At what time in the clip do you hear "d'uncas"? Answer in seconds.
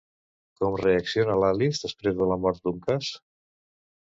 2.65-3.11